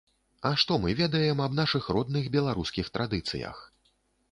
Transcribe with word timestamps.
А 0.49 0.51
што 0.61 0.77
мы 0.85 0.93
ведаем 1.01 1.43
аб 1.49 1.59
нашых 1.61 1.91
родных 1.97 2.31
беларускіх 2.39 2.91
традыцыях? 2.99 3.63